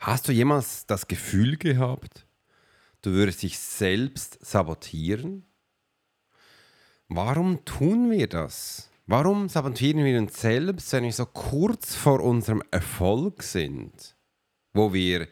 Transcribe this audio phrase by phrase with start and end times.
[0.00, 2.26] Hast du jemals das Gefühl gehabt,
[3.02, 5.44] du würdest dich selbst sabotieren?
[7.08, 8.90] Warum tun wir das?
[9.06, 14.16] Warum sabotieren wir uns selbst, wenn wir so kurz vor unserem Erfolg sind,
[14.72, 15.28] wo wir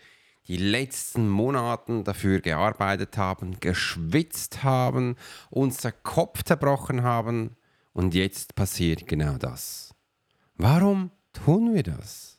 [0.48, 5.16] die letzten Monate dafür gearbeitet haben, geschwitzt haben,
[5.48, 7.56] uns der Kopf zerbrochen haben
[7.94, 9.94] und jetzt passiert genau das.
[10.56, 12.38] Warum tun wir das?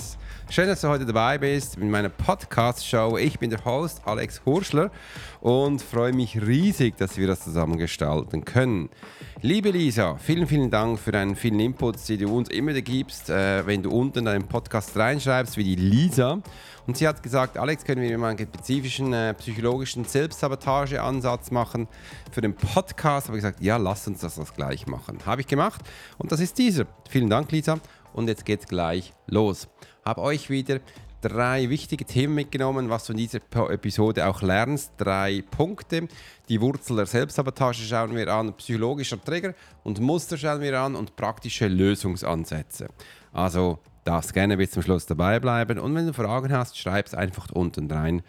[0.51, 3.17] Schön, dass du heute dabei bist in meiner Podcast-Show.
[3.17, 4.91] Ich bin der Host Alex Hurschler
[5.39, 8.89] und freue mich riesig, dass wir das zusammen gestalten können.
[9.41, 13.65] Liebe Lisa, vielen, vielen Dank für deinen vielen Inputs, die du uns immer gibst, äh,
[13.65, 16.41] wenn du unten deinen Podcast reinschreibst, wie die Lisa.
[16.85, 21.87] Und sie hat gesagt, Alex, können wir mal einen spezifischen äh, psychologischen Selbstsabotage-Ansatz machen
[22.29, 23.27] für den Podcast?
[23.27, 25.19] Habe ich gesagt, ja, lass uns das, das gleich machen.
[25.25, 25.81] Habe ich gemacht
[26.17, 26.87] und das ist dieser.
[27.07, 27.79] Vielen Dank, Lisa.
[28.13, 29.69] Und jetzt geht's gleich los.
[30.03, 30.79] Habe euch wieder
[31.21, 34.93] drei wichtige Themen mitgenommen, was du in dieser Episode auch lernst.
[34.97, 36.07] Drei Punkte.
[36.49, 41.15] Die Wurzel der Selbstsabotage schauen wir an, psychologischer Trigger und Muster schauen wir an und
[41.15, 42.89] praktische Lösungsansätze.
[43.31, 47.13] Also das gerne bis zum Schluss dabei bleiben und wenn du Fragen hast, schreib es
[47.13, 48.23] einfach unten rein.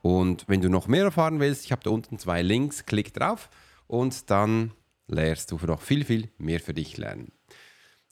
[0.00, 3.50] Und wenn du noch mehr erfahren willst, ich habe da unten zwei Links, klick drauf
[3.86, 4.72] und dann
[5.06, 7.32] lernst du noch viel, viel mehr für dich lernen.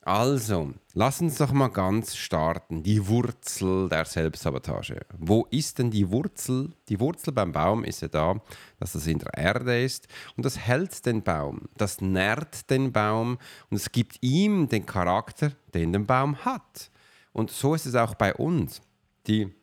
[0.07, 2.81] Also, lass uns doch mal ganz starten.
[2.81, 5.05] Die Wurzel der Selbstsabotage.
[5.17, 6.71] Wo ist denn die Wurzel?
[6.87, 8.41] Die Wurzel beim Baum ist ja da,
[8.79, 10.07] dass das in der Erde ist
[10.37, 13.37] und das hält den Baum, das nährt den Baum
[13.69, 16.89] und es gibt ihm den Charakter, den der Baum hat.
[17.33, 18.81] Und so ist es auch bei uns.
[19.27, 19.53] Die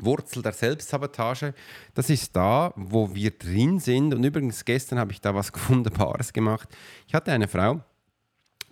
[0.00, 1.54] Wurzel der Selbstsabotage,
[1.94, 4.14] das ist da, wo wir drin sind.
[4.14, 6.68] Und übrigens, gestern habe ich da was Wunderbares gemacht.
[7.06, 7.84] Ich hatte eine Frau,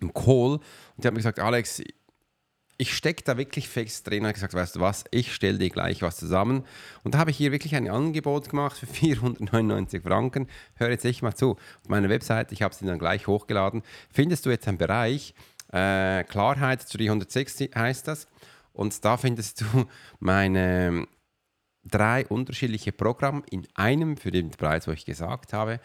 [0.00, 0.62] im Call und
[0.97, 1.82] die hat mir gesagt, Alex,
[2.81, 4.25] ich stecke da wirklich fest drin.
[4.25, 6.64] Und gesagt, weißt du was, ich stelle dir gleich was zusammen.
[7.03, 10.47] Und da habe ich hier wirklich ein Angebot gemacht für 499 Franken.
[10.76, 11.53] Hör jetzt echt mal zu.
[11.53, 15.34] Auf meiner Webseite, ich habe sie dann gleich hochgeladen, findest du jetzt einen Bereich,
[15.72, 18.28] äh, Klarheit 360 heißt das.
[18.72, 19.87] Und da findest du
[20.20, 21.08] meine
[21.84, 25.81] drei unterschiedliche Programme in einem für den Preis, wo ich gesagt habe.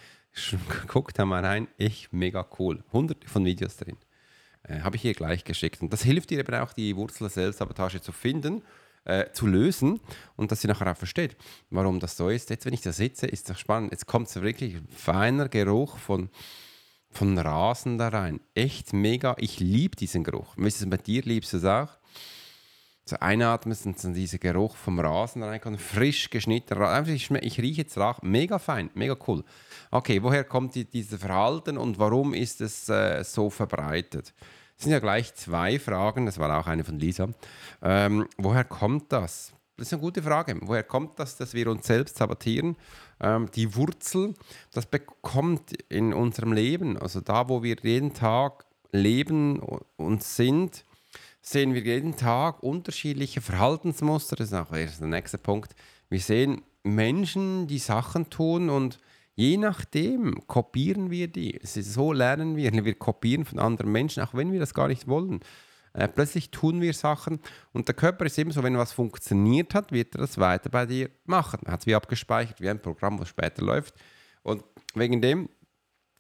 [0.88, 2.84] Guckt da mal rein, echt mega cool.
[2.92, 3.98] Hunderte von Videos drin.
[4.64, 5.82] Äh, Habe ich hier gleich geschickt.
[5.82, 8.64] Und das hilft dir eben auch, die Wurzel der Selbstsabotage zu finden,
[9.06, 10.00] äh, zu lösen
[10.36, 11.36] und dass sie nachher auch versteht,
[11.70, 12.50] warum das so ist.
[12.50, 13.92] Jetzt, wenn ich da sitze, ist das spannend.
[13.92, 16.30] Jetzt kommt so wirklich ein feiner Geruch von,
[17.12, 18.40] von Rasen da rein.
[18.56, 19.36] Echt mega.
[19.38, 20.56] Ich liebe diesen Geruch.
[20.58, 21.22] Wie ist es bei dir?
[21.24, 21.90] Liebst du es auch?
[23.06, 26.82] So einatmest und dann dieser Geruch vom Rasen reinkommt, frisch geschnitten.
[27.08, 29.44] Ich, ich rieche jetzt Rauch, mega fein, mega cool.
[29.92, 34.34] Okay, woher kommt die, dieses Verhalten und warum ist es äh, so verbreitet?
[34.76, 37.28] Das sind ja gleich zwei Fragen, das war auch eine von Lisa.
[37.82, 39.54] Ähm, woher kommt das?
[39.76, 40.58] Das ist eine gute Frage.
[40.62, 42.78] Woher kommt das, dass wir uns selbst sabotieren?
[43.20, 44.34] Ähm, die Wurzel,
[44.72, 49.60] das bekommt in unserem Leben, also da, wo wir jeden Tag leben
[49.98, 50.86] und sind,
[51.44, 54.38] sehen wir jeden Tag unterschiedliche Verhaltensmuster.
[54.38, 55.76] Das ist auch erst der nächste Punkt.
[56.10, 59.00] Wir sehen Menschen, die Sachen tun und
[59.36, 61.60] je nachdem kopieren wir die.
[61.64, 62.72] So lernen wir.
[62.86, 65.42] Wir kopieren von anderen Menschen, auch wenn wir das gar nicht wollen.
[65.94, 67.40] Äh, plötzlich tun wir Sachen
[67.72, 70.88] und der Körper ist immer so, wenn was funktioniert hat, wird er das weiter bei
[70.88, 71.60] dir machen.
[71.68, 73.94] Hat es wie abgespeichert, wie ein Programm, das später läuft.
[74.42, 74.64] Und
[74.96, 75.50] wegen dem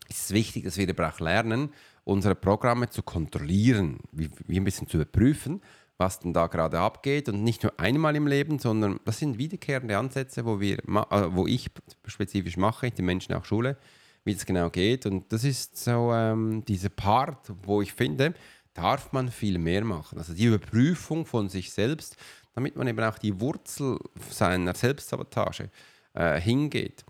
[0.09, 1.73] ist es wichtig, dass wir aber auch lernen,
[2.03, 5.61] unsere Programme zu kontrollieren, wie, wie ein bisschen zu überprüfen,
[5.97, 9.97] was denn da gerade abgeht und nicht nur einmal im Leben, sondern das sind wiederkehrende
[9.97, 11.69] Ansätze, wo, wir, äh, wo ich
[12.05, 13.77] spezifisch mache, die Menschen auch schule,
[14.25, 15.05] wie das genau geht.
[15.05, 18.33] Und das ist so ähm, dieser Part, wo ich finde,
[18.73, 20.17] darf man viel mehr machen.
[20.17, 22.17] Also die Überprüfung von sich selbst,
[22.55, 25.69] damit man eben auch die Wurzel seiner Selbstsabotage
[26.13, 27.03] äh, hingeht.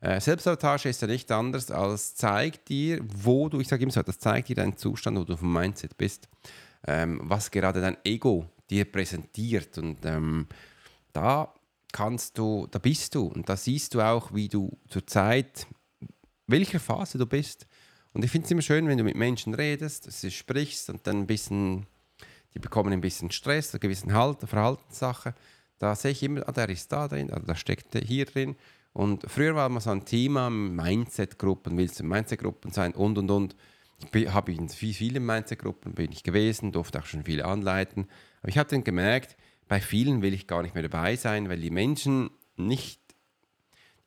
[0.00, 4.02] Äh, Selbstsabotage ist ja nicht anders als zeigt dir, wo du, ich sage immer so,
[4.02, 6.28] das zeigt dir deinen Zustand, wo du vom Mindset bist,
[6.86, 9.76] ähm, was gerade dein Ego dir präsentiert.
[9.76, 10.46] Und ähm,
[11.12, 11.52] da
[11.92, 15.66] kannst du, da bist du und da siehst du auch, wie du zurzeit,
[16.46, 17.66] welcher Phase du bist.
[18.12, 21.18] Und ich finde es immer schön, wenn du mit Menschen redest, du sprichst und dann
[21.18, 21.86] ein bisschen,
[22.54, 25.34] die bekommen ein bisschen Stress, eine gewisse halt, Verhaltenssache.
[25.78, 28.56] Da sehe ich immer, ah, der ist da drin, also da steckt hier drin.
[28.92, 33.56] Und früher war mal so ein Thema, Mindset-Gruppen, willst du Mindset-Gruppen sein und und und.
[34.12, 38.08] Ich habe in vielen Mindset-Gruppen bin ich gewesen, durfte auch schon viele anleiten.
[38.40, 39.36] Aber ich habe dann gemerkt,
[39.68, 43.00] bei vielen will ich gar nicht mehr dabei sein, weil die Menschen nicht,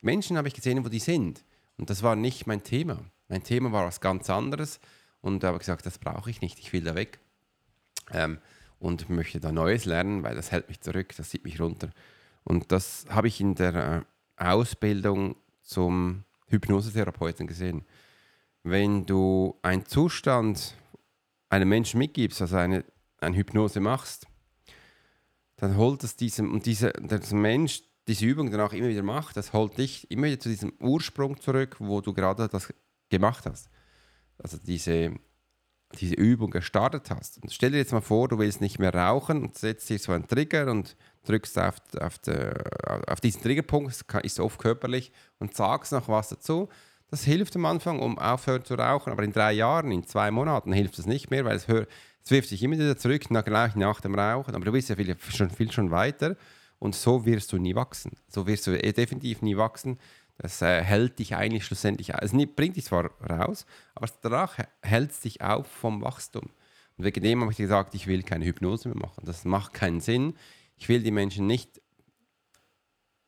[0.00, 1.44] die Menschen habe ich gesehen, wo die sind.
[1.78, 3.04] Und das war nicht mein Thema.
[3.28, 4.80] Mein Thema war was ganz anderes
[5.20, 7.18] und da habe ich gesagt, das brauche ich nicht, ich will da weg.
[8.12, 8.38] Ähm,
[8.78, 11.88] und möchte da Neues lernen, weil das hält mich zurück, das zieht mich runter.
[12.42, 14.02] Und das habe ich in der äh,
[14.36, 17.84] Ausbildung zum Hypnosetherapeuten gesehen.
[18.62, 20.74] Wenn du einen Zustand
[21.48, 22.84] einem Menschen mitgibst, also eine,
[23.20, 24.26] eine Hypnose machst,
[25.56, 26.92] dann holt es diesem, und dieser,
[27.32, 30.72] Mensch diese Übung dann auch immer wieder macht, das holt dich immer wieder zu diesem
[30.80, 32.72] Ursprung zurück, wo du gerade das
[33.08, 33.70] gemacht hast.
[34.38, 35.14] Also diese,
[35.94, 37.42] diese Übung gestartet hast.
[37.42, 40.12] Und stell dir jetzt mal vor, du willst nicht mehr rauchen und setzt dir so
[40.12, 40.96] einen Trigger und
[41.26, 42.20] drückst auf, auf,
[43.06, 46.68] auf diesen Triggerpunkt, ist oft körperlich, und sagst noch was dazu.
[47.10, 50.72] Das hilft am Anfang, um aufhören zu rauchen, aber in drei Jahren, in zwei Monaten
[50.72, 51.86] hilft es nicht mehr, weil es, hör,
[52.24, 54.54] es wirft sich immer wieder zurück, nach, gleich nach dem Rauchen.
[54.54, 56.36] Aber du bist ja viel schon, viel schon weiter
[56.78, 58.12] und so wirst du nie wachsen.
[58.28, 59.98] So wirst du eh definitiv nie wachsen.
[60.38, 65.20] Das äh, hält dich eigentlich schlussendlich, es bringt dich zwar raus, aber danach hält es
[65.20, 66.50] dich auf vom Wachstum.
[66.96, 69.24] Und wegen dem habe ich gesagt, ich will keine Hypnose mehr machen.
[69.24, 70.34] Das macht keinen Sinn.
[70.76, 71.80] Ich will die Menschen nicht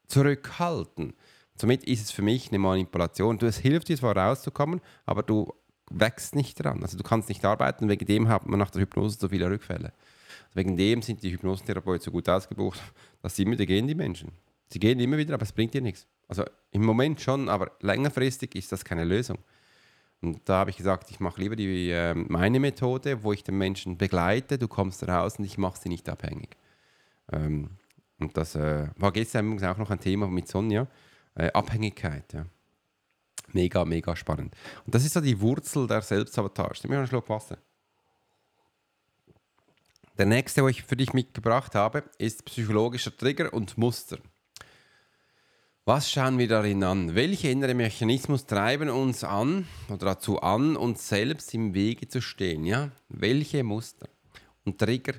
[0.09, 1.15] zurückhalten.
[1.57, 3.39] Somit ist es für mich eine Manipulation.
[3.41, 5.53] Es hilft dir zwar rauszukommen, aber du
[5.91, 6.83] wächst nicht dran.
[6.83, 9.93] Also du kannst nicht arbeiten, wegen dem hat man nach der Hypnose so viele Rückfälle.
[10.55, 12.81] Wegen dem sind die Hypnosetherapeuten so gut ausgebucht,
[13.23, 14.33] dass sie immer wieder gehen, die Menschen.
[14.69, 16.07] Sie gehen immer wieder, aber es bringt dir nichts.
[16.29, 19.39] Also im Moment schon, aber längerfristig ist das keine Lösung.
[20.23, 23.59] Und da habe ich gesagt, ich mache lieber die, äh, meine Methode, wo ich den
[23.59, 26.57] Menschen begleite, du kommst raus und ich mache sie nicht abhängig.
[27.33, 27.71] Ähm,
[28.19, 30.87] und das äh, war gestern übrigens auch noch ein Thema mit Sonja,
[31.35, 32.33] äh, Abhängigkeit.
[32.33, 32.47] Ja.
[33.53, 34.55] Mega, mega spannend.
[34.85, 36.81] Und das ist so die Wurzel der Selbstsabotage.
[36.83, 37.59] Nimm mir einen Schluck Wasser.
[40.19, 44.19] Der nächste, wo ich für dich mitgebracht habe, ist psychologischer Trigger und Muster.
[45.89, 47.15] Was schauen wir darin an?
[47.15, 52.65] Welche innere Mechanismus treiben uns an oder dazu an, uns selbst im Wege zu stehen?
[52.65, 52.91] Ja?
[53.09, 54.09] Welche Muster
[54.65, 55.15] und Trigger?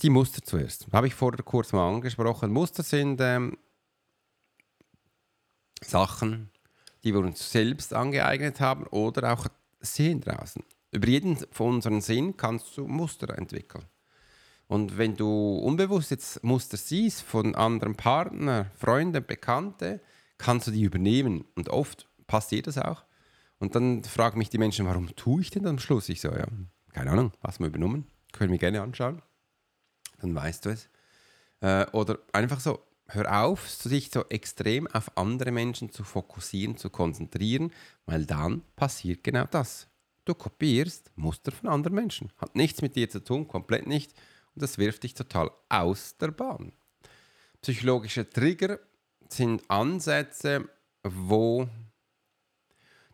[0.00, 0.86] Die Muster zuerst.
[0.92, 2.52] Habe ich vorher kurz mal angesprochen.
[2.52, 3.58] Muster sind ähm,
[5.84, 6.48] Sachen,
[7.02, 9.48] die wir uns selbst angeeignet haben oder auch
[9.80, 10.62] sehen draußen.
[10.92, 13.86] Über jeden von unseren Sinn kannst du Muster entwickeln.
[14.72, 20.00] Und wenn du unbewusst jetzt Muster siehst von anderen Partnern, Freunden, Bekannten,
[20.38, 21.44] kannst du die übernehmen.
[21.56, 23.04] Und oft passiert das auch.
[23.58, 26.08] Und dann fragen mich die Menschen, warum tue ich denn am Schluss?
[26.08, 26.46] Ich so, ja,
[26.94, 28.06] keine Ahnung, hast du mal übernommen?
[28.32, 29.20] Können wir gerne anschauen.
[30.22, 30.88] Dann weißt du es.
[31.60, 36.88] Äh, oder einfach so, hör auf, sich so extrem auf andere Menschen zu fokussieren, zu
[36.88, 37.72] konzentrieren,
[38.06, 39.86] weil dann passiert genau das.
[40.24, 42.32] Du kopierst Muster von anderen Menschen.
[42.38, 44.14] Hat nichts mit dir zu tun, komplett nicht.
[44.54, 46.72] Und das wirft dich total aus der Bahn.
[47.60, 48.78] Psychologische Trigger
[49.28, 50.68] sind Ansätze,
[51.02, 51.68] wo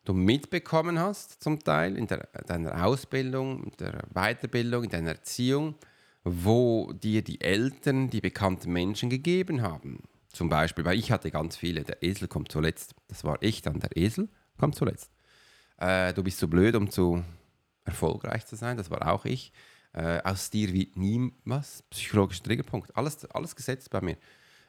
[0.05, 5.75] du mitbekommen hast, zum Teil in der, deiner Ausbildung, in der Weiterbildung, in deiner Erziehung,
[6.25, 10.03] wo dir die Eltern die bekannten Menschen gegeben haben.
[10.33, 12.95] Zum Beispiel, weil ich hatte ganz viele, der Esel kommt zuletzt.
[13.09, 14.29] Das war ich dann, der Esel
[14.59, 15.11] kommt zuletzt.
[15.79, 17.23] Äh, du bist zu blöd, um zu
[17.85, 19.53] erfolgreich zu sein, das war auch ich.
[19.93, 21.83] Äh, aus dir wird nie was.
[21.91, 22.97] Psychologischer Triggerpunkt.
[22.97, 24.17] Alles, alles gesetzt bei mir.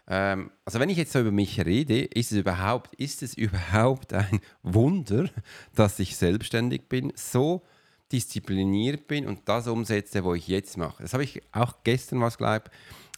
[0.08, 4.14] Ähm, also wenn ich jetzt so über mich rede, ist es überhaupt, ist es überhaupt
[4.14, 5.30] ein Wunder,
[5.76, 7.64] dass ich selbstständig bin, so
[8.12, 11.04] diszipliniert bin und das umsetze, wo ich jetzt mache.
[11.04, 12.72] Das habe ich auch gestern was glaube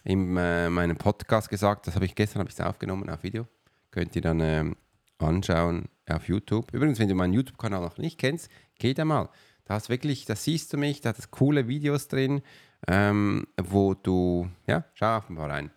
[0.04, 1.88] in äh, meinem Podcast gesagt.
[1.88, 3.48] Das habe ich gestern habe ich es aufgenommen auf Video.
[3.92, 4.76] Könnt ihr dann ähm,
[5.18, 6.74] anschauen auf YouTube.
[6.74, 9.30] Übrigens, wenn du meinen YouTube-Kanal noch nicht kennst, geh da mal.
[9.66, 12.42] Da hast wirklich, da siehst du mich, da hat es coole Videos drin,
[12.88, 15.72] ähm, wo du, ja, schau einfach mal rein.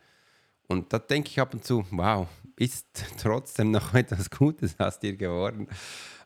[0.67, 2.26] Und da denke ich ab und zu, wow,
[2.57, 2.87] ist
[3.21, 5.69] trotzdem noch etwas Gutes aus dir geworden.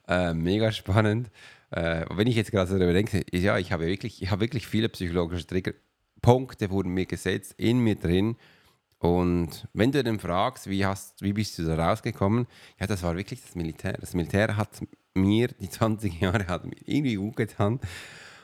[0.06, 1.30] Äh, mega spannend.
[1.70, 4.88] Äh, wenn ich jetzt gerade darüber denke, ja, ich habe wirklich, ich habe wirklich viele
[4.88, 8.36] psychologische Triggerpunkte wurden mir gesetzt, in mir drin.
[8.98, 12.46] Und wenn du dann fragst, wie, hast, wie bist du da rausgekommen,
[12.80, 13.92] ja, das war wirklich das Militär.
[13.92, 14.80] Das Militär hat
[15.14, 17.78] mir, die 20 Jahre hat mir irgendwie gut getan,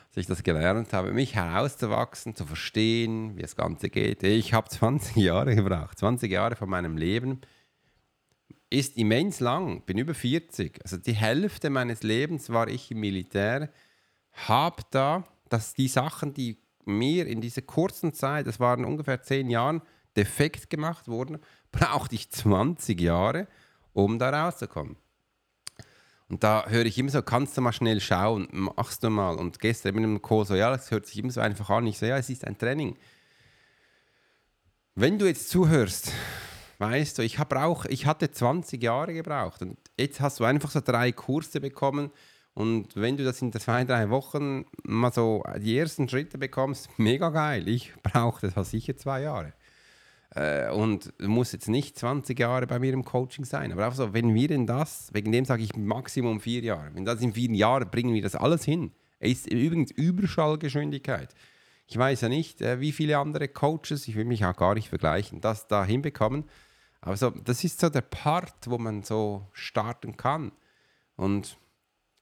[0.09, 4.23] dass ich das gelernt habe, mich herauszuwachsen, zu verstehen, wie das Ganze geht.
[4.23, 7.41] Ich habe 20 Jahre gebraucht, 20 Jahre von meinem Leben
[8.69, 10.81] ist immens lang, bin über 40.
[10.83, 13.69] Also die Hälfte meines Lebens war ich im Militär,
[14.31, 19.49] habe da, dass die Sachen, die mir in dieser kurzen Zeit, das waren ungefähr 10
[19.49, 19.81] Jahren,
[20.15, 21.39] defekt gemacht wurden,
[21.71, 23.47] brauchte ich 20 Jahre,
[23.93, 24.97] um da rauszukommen.
[26.27, 29.35] Und da höre ich immer so, kannst du mal schnell schauen, machst du mal.
[29.37, 31.85] Und gestern mit einem Call so, ja, das hört sich immer so einfach an.
[31.85, 32.97] Ich so, ja, es ist ein Training.
[34.95, 36.11] Wenn du jetzt zuhörst,
[36.79, 40.81] weißt du, ich, auch, ich hatte 20 Jahre gebraucht und jetzt hast du einfach so
[40.81, 42.11] drei Kurse bekommen
[42.55, 47.29] und wenn du das in zwei, drei Wochen mal so die ersten Schritte bekommst, mega
[47.29, 47.67] geil.
[47.67, 49.53] Ich brauchte das sicher zwei Jahre.
[50.31, 53.71] Äh, und muss jetzt nicht 20 Jahre bei mir im Coaching sein.
[53.71, 57.05] Aber auch so, wenn wir denn das, wegen dem sage ich Maximum vier Jahre, wenn
[57.05, 58.91] das in vier Jahren bringen wir das alles hin.
[59.19, 61.33] Ist übrigens Überschallgeschwindigkeit.
[61.87, 64.89] Ich weiß ja nicht, äh, wie viele andere Coaches, ich will mich auch gar nicht
[64.89, 66.45] vergleichen, das da hinbekommen.
[67.01, 70.51] Aber so, das ist so der Part, wo man so starten kann.
[71.15, 71.57] Und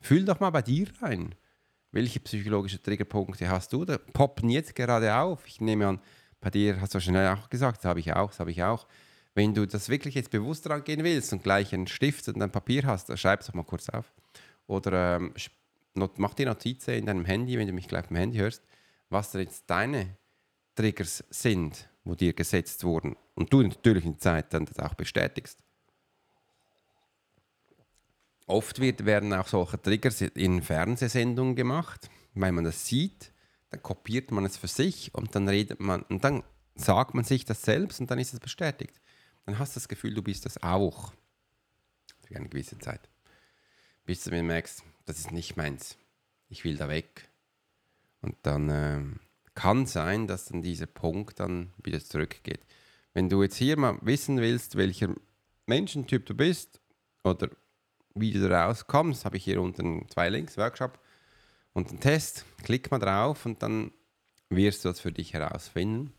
[0.02, 1.36] fühl doch mal bei dir rein.
[1.92, 3.86] Welche psychologische Triggerpunkte hast du?
[3.86, 5.48] Da poppen jetzt gerade auf.
[5.48, 6.00] Ich nehme an,
[6.44, 8.86] bei dir hast du schnell auch gesagt, das habe ich auch, das habe ich auch.
[9.34, 12.52] Wenn du das wirklich jetzt bewusst dran gehen willst und gleich einen Stift und ein
[12.52, 14.12] Papier hast, schreib es doch mal kurz auf.
[14.68, 15.34] Oder ähm,
[16.18, 18.62] mach dir Notizen in deinem Handy, wenn du mich gleich auf dem Handy hörst,
[19.10, 20.18] was jetzt deine
[20.76, 23.16] Triggers sind, wo dir gesetzt wurden.
[23.36, 25.64] Und du natürlich in Zeit dann das auch bestätigst.
[28.48, 33.33] Oft wird, werden auch solche Triggers in Fernsehsendungen gemacht, weil man das sieht
[33.74, 36.44] dann kopiert man es für sich und dann redet man und dann
[36.76, 39.02] sagt man sich das selbst und dann ist es bestätigt.
[39.46, 41.12] Dann hast du das Gefühl, du bist das auch
[42.24, 43.10] für eine gewisse Zeit.
[44.06, 45.98] Bis du mir merkst, das ist nicht meins.
[46.50, 47.28] Ich will da weg.
[48.22, 49.02] Und dann äh,
[49.56, 52.62] kann sein, dass dann dieser Punkt dann wieder zurückgeht.
[53.14, 55.16] Wenn du jetzt hier mal wissen willst, welcher
[55.66, 56.80] Menschentyp du bist
[57.24, 57.50] oder
[58.14, 61.00] wie du da rauskommst, habe ich hier unten zwei Links, Workshop
[61.74, 62.46] und einen Test.
[62.64, 63.92] Klick mal drauf und dann
[64.50, 66.14] wirst du das für dich herausfinden.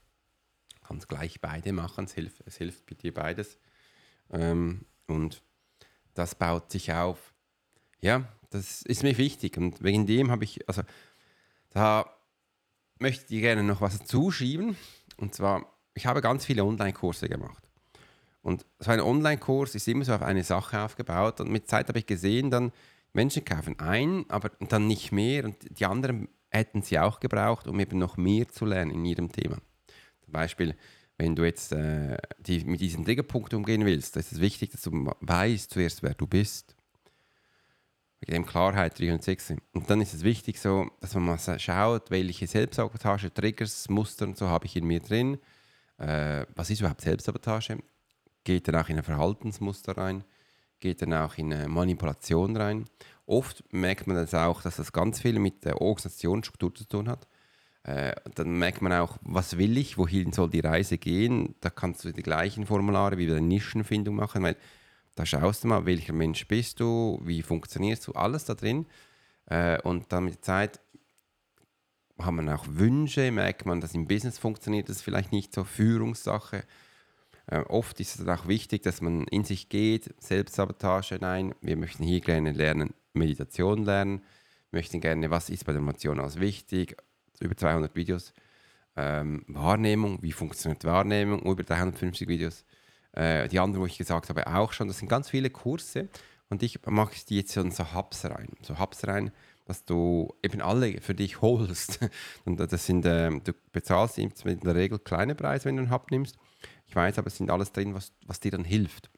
[0.81, 3.59] Du kannst gleich beide machen, es hilft, es hilft bei dir beides.
[4.31, 5.43] Ähm, und
[6.15, 7.33] das baut sich auf.
[8.01, 10.83] Ja, das ist mir wichtig und wegen dem habe ich, also
[11.71, 12.09] da
[12.99, 14.77] möchte ich gerne noch was zuschieben.
[15.17, 17.69] Und zwar, ich habe ganz viele Online-Kurse gemacht.
[18.43, 21.41] Und so ein Online-Kurs ist immer so auf eine Sache aufgebaut.
[21.41, 22.73] Und mit Zeit habe ich gesehen, dann,
[23.15, 27.81] Menschen kaufen ein, aber dann nicht mehr und die anderen hätten sie auch gebraucht, um
[27.81, 29.59] eben noch mehr zu lernen in ihrem Thema.
[30.23, 30.77] Zum Beispiel,
[31.17, 35.13] wenn du jetzt äh, die, mit diesen Triggerpunkten umgehen willst, ist es wichtig, dass du
[35.21, 36.75] weißt zuerst, wer du bist.
[38.21, 39.55] Wegen dem Klarheit 306.
[39.73, 44.37] Und dann ist es wichtig, so, dass man mal schaut, welche Selbstsabotage, Triggers, Muster und
[44.37, 45.39] so habe ich in mir drin.
[45.99, 47.79] Äh, was ist überhaupt Selbstsabotage?
[48.43, 50.25] Geht dann auch in ein Verhaltensmuster rein?
[50.81, 52.85] Geht dann auch in eine Manipulation rein.
[53.27, 57.27] Oft merkt man das auch, dass das ganz viel mit der Organisationsstruktur zu tun hat.
[57.85, 61.55] Äh, dann merkt man auch, was will ich, wohin soll die Reise gehen.
[61.61, 64.57] Da kannst du die gleichen Formulare wie bei der Nischenfindung machen, weil
[65.15, 68.87] da schaust du mal, welcher Mensch bist du, wie funktionierst du, alles da drin.
[69.47, 70.81] Äh, und dann mit der Zeit
[72.19, 76.65] haben wir auch Wünsche, merkt man, dass im Business funktioniert das vielleicht nicht so, Führungssache.
[77.47, 81.55] Äh, oft ist es auch wichtig, dass man in sich geht, Selbstsabotage nein.
[81.61, 84.23] Wir möchten hier gerne lernen, Meditation lernen,
[84.71, 86.97] möchten gerne, was ist bei der Meditation als wichtig,
[87.41, 88.33] über 200 Videos.
[88.97, 92.65] Ähm, Wahrnehmung, wie funktioniert Wahrnehmung, über 350 Videos.
[93.13, 94.89] Äh, die anderen, wo ich gesagt habe, auch schon.
[94.89, 96.09] Das sind ganz viele Kurse
[96.49, 98.49] und ich mache die jetzt in so Hubs rein.
[98.63, 99.33] So Hubs rein,
[99.65, 102.01] dass du eben alle für dich holst.
[102.45, 106.11] und das sind, äh, du bezahlst in der Regel kleine Preise, wenn du einen Hub
[106.11, 106.37] nimmst.
[106.87, 109.11] Ich weiß, aber es sind alles drin, was, was dir dann hilft.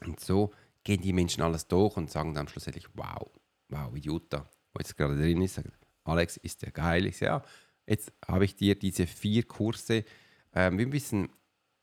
[0.00, 3.30] Und so gehen die Menschen alles durch und sagen dann schlussendlich, wow,
[3.68, 5.70] wow, Jutta, wo jetzt gerade drin ist, sagt,
[6.04, 7.06] Alex, ist ja geil.
[7.06, 7.42] Ich sage, ja,
[7.86, 10.04] jetzt habe ich dir diese vier Kurse
[10.52, 11.30] ähm, ein bisschen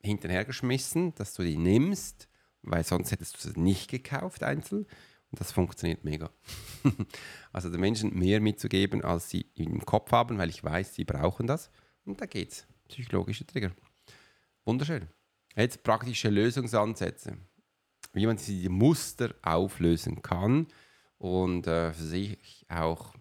[0.03, 2.27] hinterhergeschmissen, dass du die nimmst,
[2.61, 4.85] weil sonst hättest du sie nicht gekauft einzeln.
[5.31, 6.29] Das funktioniert mega.
[7.53, 11.47] also den Menschen mehr mitzugeben, als sie im Kopf haben, weil ich weiß, sie brauchen
[11.47, 11.71] das.
[12.05, 12.67] Und da geht's.
[12.89, 13.71] Psychologische Trigger.
[14.65, 15.07] Wunderschön.
[15.55, 17.37] Jetzt praktische Lösungsansätze,
[18.13, 20.67] wie man diese Muster auflösen kann
[21.17, 23.13] und äh, für sich auch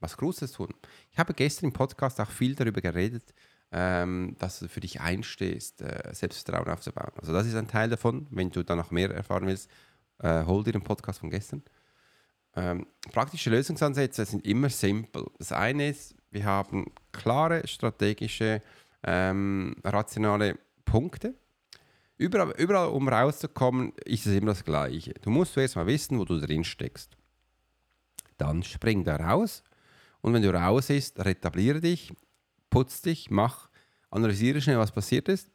[0.00, 0.74] was Großes tun.
[1.10, 3.34] Ich habe gestern im Podcast auch viel darüber geredet,
[3.70, 7.12] ähm, dass du für dich einstehst, äh, Selbstvertrauen aufzubauen.
[7.16, 8.26] Also das ist ein Teil davon.
[8.30, 9.70] Wenn du dann noch mehr erfahren willst,
[10.18, 11.62] äh, hol dir den Podcast von gestern.
[12.56, 15.26] Ähm, praktische Lösungsansätze sind immer simpel.
[15.38, 18.62] Das eine ist, wir haben klare strategische,
[19.04, 21.34] ähm, rationale Punkte.
[22.16, 25.14] Überall, überall, um rauszukommen, ist es immer das Gleiche.
[25.22, 27.16] Du musst zuerst mal wissen, wo du drin steckst.
[28.38, 29.62] Dann spring da raus
[30.20, 32.12] und wenn du raus bist, retabliere dich,
[32.70, 33.68] putz dich, mach,
[34.10, 35.48] analysiere schnell, was passiert ist.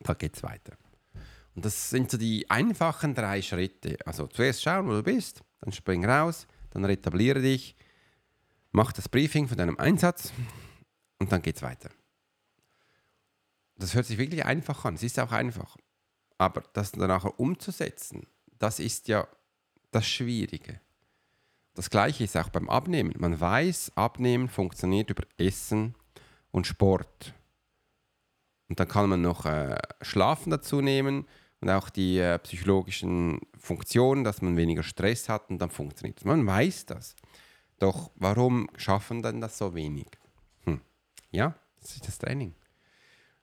[0.00, 0.72] Da geht es weiter.
[1.60, 3.98] Und das sind so die einfachen drei Schritte.
[4.06, 7.76] Also zuerst schauen, wo du bist, dann spring raus, dann retabliere dich,
[8.72, 10.32] mach das Briefing von deinem Einsatz
[11.18, 11.90] und dann geht es weiter.
[13.76, 14.94] Das hört sich wirklich einfach an.
[14.94, 15.76] Es ist auch einfach.
[16.38, 18.26] Aber das dann nachher umzusetzen,
[18.58, 19.28] das ist ja
[19.90, 20.80] das Schwierige.
[21.74, 23.12] Das Gleiche ist auch beim Abnehmen.
[23.18, 25.94] Man weiß, Abnehmen funktioniert über Essen
[26.52, 27.34] und Sport.
[28.70, 31.26] Und dann kann man noch äh, Schlafen dazu nehmen
[31.60, 36.24] und auch die äh, psychologischen Funktionen, dass man weniger Stress hat und dann funktioniert es.
[36.24, 37.14] Man weiß das.
[37.78, 40.06] Doch warum schaffen dann das so wenig?
[40.64, 40.80] Hm.
[41.30, 42.54] Ja, das ist das Training.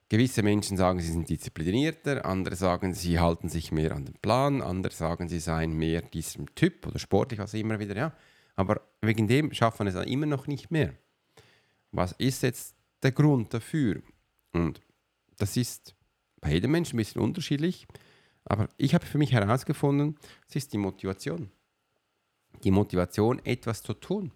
[0.09, 4.61] Gewisse Menschen sagen, sie sind disziplinierter, andere sagen, sie halten sich mehr an den Plan,
[4.61, 8.13] andere sagen, sie seien mehr diesem Typ oder sportlich, was immer wieder, ja.
[8.55, 10.93] Aber wegen dem schafft man es dann immer noch nicht mehr.
[11.91, 14.01] Was ist jetzt der Grund dafür?
[14.53, 14.81] Und
[15.37, 15.93] das ist
[16.39, 17.85] bei jedem Menschen ein bisschen unterschiedlich,
[18.49, 21.51] aber ich habe für mich herausgefunden, es ist die Motivation.
[22.63, 24.31] Die Motivation, etwas zu tun.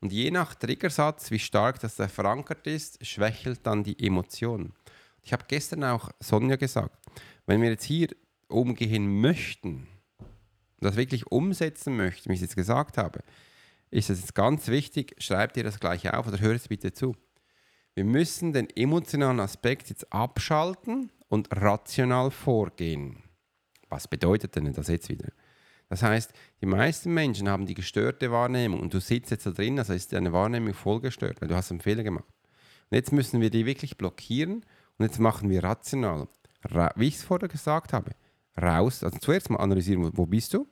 [0.00, 4.72] Und je nach Triggersatz, wie stark das da verankert ist, schwächelt dann die Emotion.
[5.22, 6.98] Ich habe gestern auch Sonja gesagt,
[7.46, 8.08] wenn wir jetzt hier
[8.48, 9.88] umgehen möchten,
[10.80, 13.24] das wirklich umsetzen möchten, wie ich es jetzt gesagt habe,
[13.90, 17.16] ist es jetzt ganz wichtig, schreibt ihr das gleich auf oder hört es bitte zu.
[17.94, 23.22] Wir müssen den emotionalen Aspekt jetzt abschalten und rational vorgehen.
[23.88, 25.28] Was bedeutet denn das jetzt wieder?
[25.88, 29.78] Das heißt, die meisten Menschen haben die gestörte Wahrnehmung und du sitzt jetzt da drin,
[29.78, 32.24] also ist deine Wahrnehmung voll gestört, weil du hast einen Fehler gemacht.
[32.90, 34.64] Und jetzt müssen wir die wirklich blockieren
[34.98, 36.28] und jetzt machen wir rational.
[36.64, 38.12] Ra wie ich es vorher gesagt habe,
[38.60, 40.66] raus, also zuerst mal analysieren, wo bist du,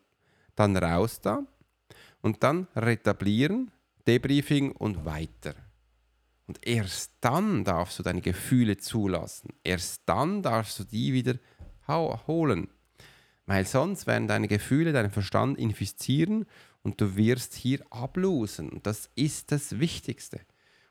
[0.57, 1.45] dann raus da
[2.21, 3.71] und dann retablieren,
[4.07, 5.55] Debriefing und weiter.
[6.47, 9.51] Und erst dann darfst du deine Gefühle zulassen.
[9.63, 11.39] Erst dann darfst du die wieder
[11.89, 12.69] holen.
[13.47, 16.47] Weil sonst werden deine Gefühle deinen Verstand infizieren
[16.83, 18.81] und du wirst hier ablosen.
[18.83, 20.41] Das ist das Wichtigste.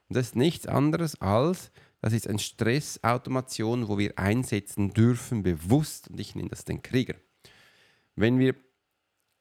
[0.10, 6.10] Und das ist nichts anderes als, das ist eine Stressautomation, wo wir einsetzen dürfen, bewusst,
[6.10, 7.16] und ich nenne das den Krieger.
[8.16, 8.56] Wenn wir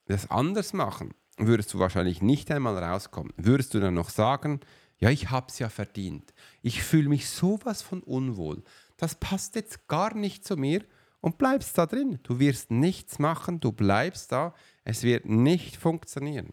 [0.06, 3.32] das anders machen, würdest du wahrscheinlich nicht einmal rauskommen.
[3.36, 4.60] Würdest du dann noch sagen,
[4.98, 6.32] ja, ich habe es ja verdient.
[6.62, 8.62] Ich fühle mich sowas von unwohl.
[8.96, 10.84] Das passt jetzt gar nicht zu mir
[11.22, 12.18] und bleibst da drin.
[12.24, 14.54] Du wirst nichts machen, du bleibst da.
[14.84, 16.52] Es wird nicht funktionieren.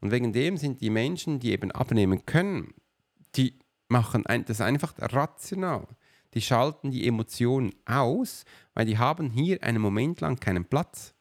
[0.00, 2.72] Und wegen dem sind die Menschen, die eben abnehmen können,
[3.34, 3.58] die
[3.88, 5.86] machen das einfach rational.
[6.34, 11.14] Die schalten die Emotionen aus, weil die haben hier einen Moment lang keinen Platz.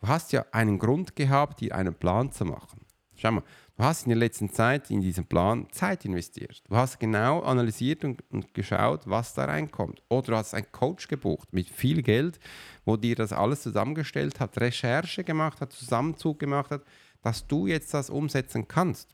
[0.00, 2.80] Du hast ja einen Grund gehabt, hier einen Plan zu machen.
[3.16, 3.44] Schau mal,
[3.76, 6.62] du hast in der letzten Zeit in diesen Plan Zeit investiert.
[6.68, 10.02] Du hast genau analysiert und, und geschaut, was da reinkommt.
[10.08, 12.38] Oder du hast einen Coach gebucht mit viel Geld,
[12.84, 16.84] wo dir das alles zusammengestellt hat, Recherche gemacht hat, Zusammenzug gemacht hat,
[17.22, 19.12] dass du jetzt das umsetzen kannst.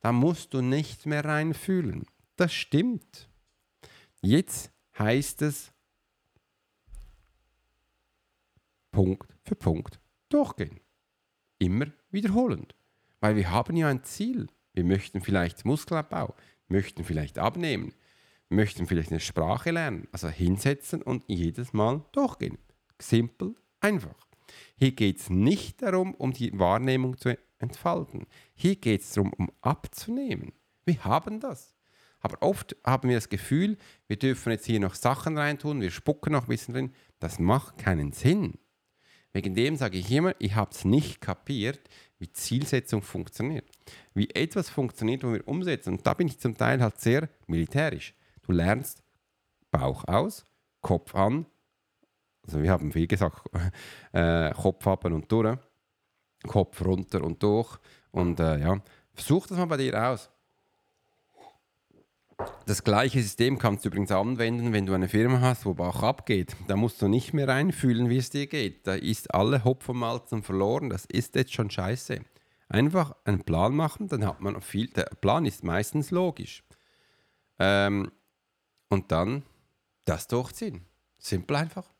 [0.00, 2.06] Da musst du nicht mehr reinfühlen.
[2.36, 3.28] Das stimmt.
[4.22, 5.72] Jetzt heißt es
[8.90, 10.80] Punkt für Punkt durchgehen.
[11.58, 12.74] Immer wiederholend.
[13.20, 14.48] Weil wir haben ja ein Ziel.
[14.72, 16.34] Wir möchten vielleicht Muskelabbau,
[16.68, 17.92] möchten vielleicht abnehmen,
[18.48, 20.08] möchten vielleicht eine Sprache lernen.
[20.12, 22.58] Also hinsetzen und jedes Mal durchgehen.
[23.00, 24.26] Simpel, einfach.
[24.76, 28.26] Hier geht es nicht darum, um die Wahrnehmung zu entfalten.
[28.54, 30.52] Hier geht es darum, um abzunehmen.
[30.84, 31.74] Wir haben das.
[32.20, 36.32] Aber oft haben wir das Gefühl, wir dürfen jetzt hier noch Sachen reintun, wir spucken
[36.32, 36.92] noch ein bisschen drin.
[37.18, 38.58] Das macht keinen Sinn.
[39.32, 41.80] Wegen dem sage ich immer, ich habe es nicht kapiert,
[42.20, 43.66] wie Zielsetzung funktioniert.
[44.14, 45.94] Wie etwas funktioniert, wo wir umsetzen.
[45.94, 48.14] Und da bin ich zum Teil halt sehr militärisch.
[48.42, 49.02] Du lernst
[49.70, 50.44] Bauch aus,
[50.82, 51.46] Kopf an.
[52.46, 53.42] Also wir haben viel gesagt,
[54.12, 55.58] äh, Kopf ab und durch,
[56.46, 57.78] Kopf runter und durch.
[58.10, 58.80] Und äh, ja,
[59.14, 60.30] versuch das mal bei dir aus.
[62.66, 66.56] Das gleiche System kannst du übrigens anwenden, wenn du eine Firma hast, wo Bauch abgeht.
[66.68, 68.86] Da musst du nicht mehr reinfühlen, wie es dir geht.
[68.86, 70.88] Da ist alle Hopfenmalzen verloren.
[70.88, 72.20] Das ist jetzt schon scheiße.
[72.68, 74.86] Einfach einen Plan machen, dann hat man viel.
[74.88, 76.62] Der Plan ist meistens logisch.
[77.58, 78.12] Ähm,
[78.88, 79.42] und dann
[80.04, 80.86] das durchziehen.
[81.18, 81.90] Simpel einfach.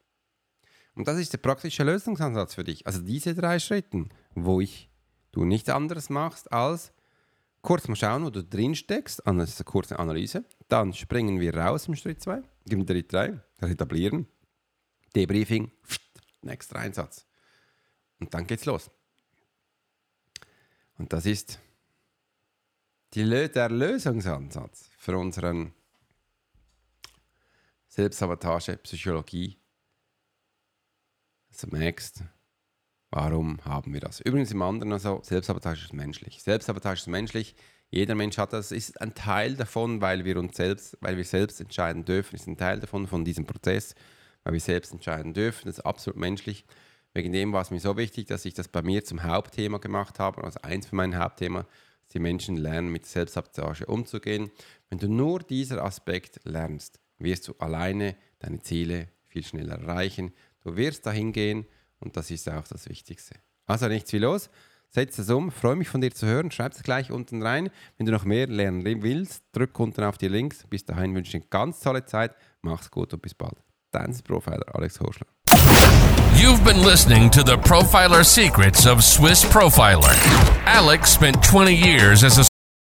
[0.95, 2.87] Und das ist der praktische Lösungsansatz für dich.
[2.87, 4.91] Also diese drei Schritte, wo ich
[5.33, 6.93] du nichts anderes machst als
[7.63, 10.45] kurz mal schauen, wo du drin steckst, das ist eine kurze Analyse.
[10.69, 14.27] Dann springen wir raus im Schritt 2, im Schritt 3, etablieren,
[15.15, 15.71] Debriefing,
[16.43, 17.27] nächster Einsatz.
[18.19, 18.91] Und dann geht's los.
[20.99, 21.59] Und das ist
[23.15, 25.73] der Lösungsansatz für unseren
[27.89, 29.59] Selbstsabotage, Psychologie.
[31.49, 32.23] Also merkst,
[33.11, 34.21] warum haben wir das?
[34.21, 36.43] Übrigens im anderen also, Selbstsabotage ist menschlich.
[36.43, 37.55] Selbstsabotage ist menschlich.
[37.91, 41.61] Jeder Mensch hat das, ist ein Teil davon, weil wir uns selbst, weil wir selbst
[41.61, 43.97] entscheiden dürfen, ist ein Teil davon, von diesem Prozess,
[44.45, 45.67] weil wir selbst entscheiden dürfen.
[45.67, 46.65] Das ist absolut menschlich.
[47.13, 50.21] Wegen dem war es mir so wichtig, dass ich das bei mir zum Hauptthema gemacht
[50.21, 54.53] habe, also eins von meinen Hauptthemen, dass die Menschen lernen, mit Selbstsabotage umzugehen.
[54.89, 60.33] Wenn du nur dieser Aspekt lernst, wirst du alleine deine Ziele viel schneller erreichen.
[60.63, 61.67] Du wirst dahin gehen
[62.01, 63.37] und das ist auch das Wichtigste.
[63.67, 64.51] Also nichts wie los.
[64.93, 66.51] Setz es um, freue mich von dir zu hören.
[66.51, 67.71] Schreib es gleich unten rein.
[67.97, 70.65] Wenn du noch mehr lernen willst, drück unten auf die Links.
[70.69, 72.35] Bis dahin wünsche ich dir eine ganz tolle Zeit.
[72.63, 73.63] Mach's gut und bis bald.
[73.93, 75.27] Dein Profiler Alex Horschler.
[76.35, 80.15] You've been listening to the Profiler Secrets of Swiss Profiler.
[80.67, 82.50] Alex spent 20 years as a